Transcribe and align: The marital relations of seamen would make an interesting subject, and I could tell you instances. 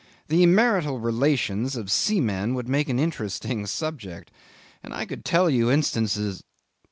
The 0.29 0.47
marital 0.47 0.99
relations 0.99 1.75
of 1.75 1.91
seamen 1.91 2.55
would 2.55 2.67
make 2.67 2.89
an 2.89 2.97
interesting 2.97 3.67
subject, 3.67 4.31
and 4.81 4.95
I 4.95 5.05
could 5.05 5.23
tell 5.23 5.47
you 5.47 5.69
instances. 5.69 6.43